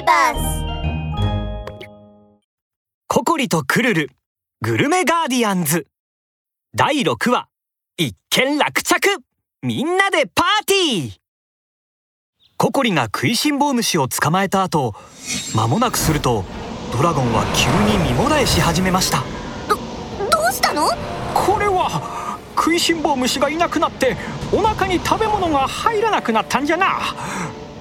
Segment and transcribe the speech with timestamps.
[0.00, 0.64] ビバス
[3.06, 4.10] ココリとクルル
[4.62, 5.86] グルメガーディアンズ。
[6.74, 7.48] 第6話
[7.98, 9.18] 一件落着。
[9.62, 11.18] みんなでパーティー。
[12.56, 14.94] ココリが食いしん坊虫を捕まえた後
[15.54, 16.44] 間もなくすると
[16.92, 19.22] ドラゴンは急に身もだえし始めました。
[19.68, 19.76] ど
[20.48, 20.88] うしたの？
[21.34, 24.16] これは食いしん坊虫がいなくなって
[24.50, 27.00] お腹に食べ物が入らなくなったんじゃな。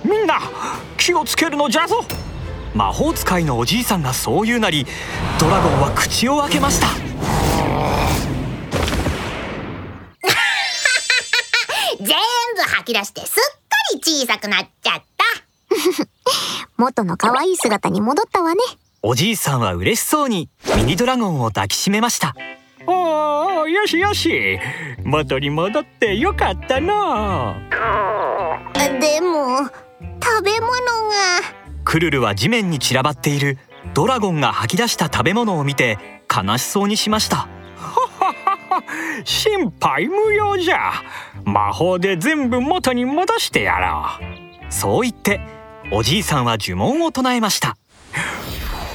[0.03, 0.39] みんな
[1.09, 2.05] 気をつけるのじゃぞ。
[2.75, 4.85] 魔法使いのおじいさんがそう言うなり
[5.39, 6.85] ドラゴンは口を開けました。
[11.97, 12.15] 全
[12.55, 13.39] 部吐き出してすっか
[13.95, 15.25] り小さくなっちゃった。
[16.77, 18.61] 元の可愛い姿に戻ったわね。
[19.01, 22.35] おじいさんは嬉しそうにミニドラゴンを抱きしめました。
[22.85, 24.59] おおよしよし。
[25.03, 27.55] 元に戻ってよかったの。
[28.99, 29.88] でも
[30.37, 30.75] 食べ物が。
[31.83, 33.57] クルルは地面に散らばっている。
[33.95, 35.97] ドラゴンが吐き出した食べ物を見て
[36.29, 37.47] 悲しそうにしました。
[39.23, 40.93] 心配無用じゃ。
[41.45, 44.05] 魔法で全部元に戻してやろ
[44.69, 44.71] う。
[44.71, 45.41] そう言って
[45.91, 47.75] おじいさんは呪文を唱えました。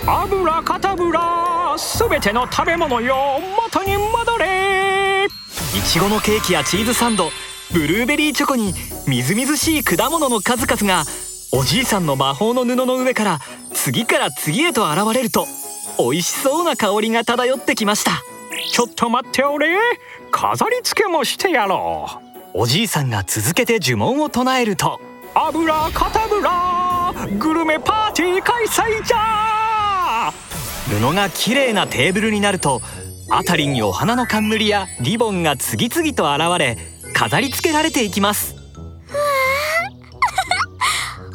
[0.06, 3.40] 油かたぶらすべての食べ物よ
[3.72, 5.26] 元に戻れ。
[5.26, 7.30] いちごのケーキやチーズサンド
[7.72, 8.74] ブルーベリーチョコに
[9.08, 11.04] みずみずしい果物の数々が
[11.56, 13.38] おじいさんの魔法の布の上から
[13.72, 15.46] 次から次へと現れると
[15.98, 18.22] 美味しそうな香りが漂ってきました。
[18.72, 19.68] ちょっと待っておれ
[20.30, 22.08] 飾り付けもしてやろ
[22.54, 22.60] う。
[22.62, 25.00] おじいさんが続けて呪文を唱えると
[25.34, 30.32] 油かたぶらグルメパーティー開催じゃ！
[30.88, 32.80] 布が綺麗なテーブルになると
[33.28, 36.78] 辺りにお花の冠やリボンが次々と現れ
[37.12, 38.53] 飾り付けられていきます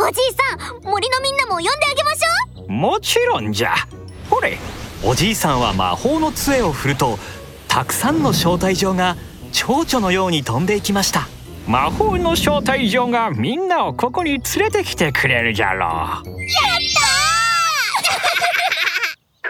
[0.10, 2.72] おじいさん森のみんなも呼んであげましょう。
[2.72, 3.76] もちろんじゃ。
[4.28, 4.58] ほれ
[5.06, 7.20] おじいさんは魔法の杖を振ると
[7.68, 9.18] たくさんの招待状が
[9.52, 11.28] 蝶々のように飛んでいきました。
[11.68, 15.90] 魔法の招待状がみんなをここに連れてきてくれるじゃろう。
[15.90, 16.00] やっ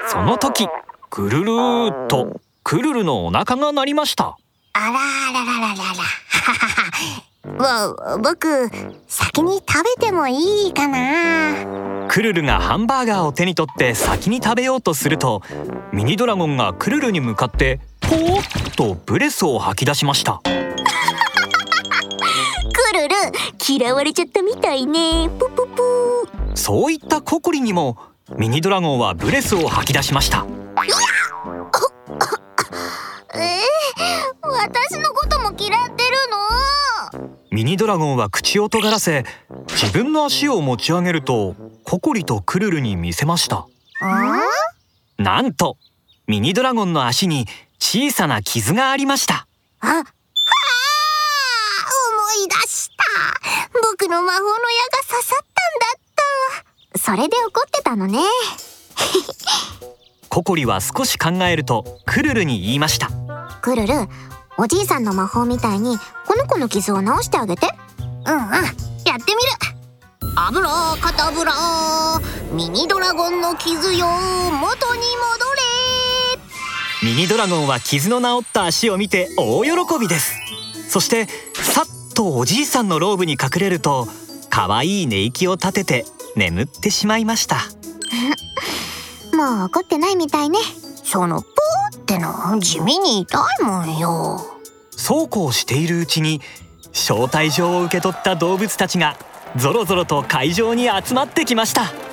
[0.03, 0.67] た その時
[1.09, 4.35] ぐるるーっとクルルのお腹が鳴りました。
[4.73, 4.91] あらあ
[5.31, 7.23] ららららら。
[7.59, 8.69] わ僕
[9.07, 12.07] 先に食べてもいいかな。
[12.07, 15.43] クルルがハンバーガーを手に取って先に食べようとすると
[15.91, 20.41] ミニドラゴンがクルルに向かってポーッとブレスを吐き出しました。
[20.41, 20.51] ク
[22.93, 23.15] ルル
[23.67, 25.29] 嫌われちゃったみたいね。
[25.37, 27.97] プププそういったココリにも
[28.37, 30.45] ミニドラゴンはブレスを吐き出しました。
[33.35, 36.68] えー、私のことも嫌ってるの？
[37.59, 39.25] ミニドラゴンは口を尖らせ
[39.67, 43.67] 自分の足を持ち上げるとココリとクルルに見せました。
[45.17, 45.75] なんと
[46.25, 49.45] ミニドラゴンの足に小さな傷がありました。
[49.81, 50.05] あはあ思
[52.45, 53.03] い出した。
[53.91, 54.61] 僕の魔法の矢が
[55.05, 55.99] 刺さったんだっ
[56.93, 56.99] た。
[56.99, 58.19] それで怒ってたのね。
[60.29, 63.09] ココリは少し考えるとクルルに言いました。
[63.61, 64.07] クルル
[64.61, 65.97] おじいさんの魔法みたいに
[66.27, 67.67] この子の傷を治してあげて。
[68.25, 68.41] うんうん。
[68.41, 68.75] やってみる。
[70.35, 71.53] 油かたぶら
[72.51, 74.05] ミニドラゴンの傷よ
[74.51, 75.49] 元に戻
[77.01, 80.37] ミニドラゴンは傷の治った足を見て大喜びです。
[80.89, 84.09] そしてさっとおじいさんのローブに隠れると
[84.49, 86.05] 可愛い寝息を立てて
[86.35, 87.55] 眠ってしまいました。
[89.31, 90.59] れ もう怒ってないみたいね。
[91.05, 91.58] そのポー
[92.09, 94.41] っての地味に痛いもんよ。
[94.89, 96.41] そうこうしているうちに
[96.91, 99.15] 招待状を受け取った動物たちが
[99.55, 102.08] ぞろぞろと会場に集まってきました。